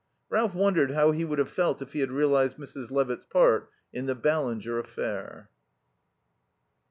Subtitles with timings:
[0.31, 2.89] Ralph wondered how he would have felt if he had realized Mrs.
[2.89, 5.51] Levitt's part in the Ballinger affair.